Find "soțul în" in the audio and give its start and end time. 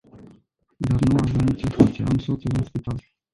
2.17-2.63